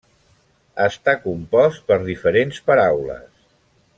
[0.85, 3.29] Està compost per diferents paraules.